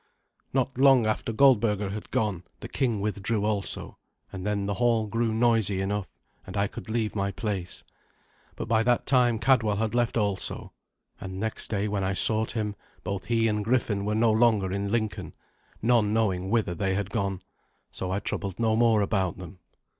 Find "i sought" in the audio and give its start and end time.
12.03-12.53